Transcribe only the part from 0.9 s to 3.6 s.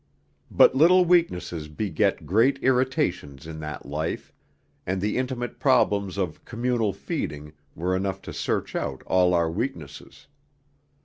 weaknesses beget great irritations in